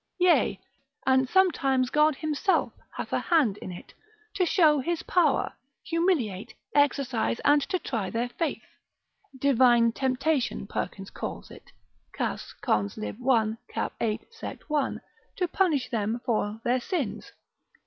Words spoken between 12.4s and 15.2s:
cons. lib. 1. cap. 8. sect. 1.)